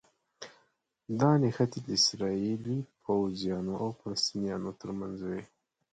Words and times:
دا 1.19 1.31
نښتې 1.41 1.79
د 1.83 1.87
اسراییلي 1.99 2.79
پوځیانو 3.03 3.73
او 3.83 3.89
فلسطینیانو 3.99 4.71
ترمنځ 4.81 5.17
وي. 5.29 5.43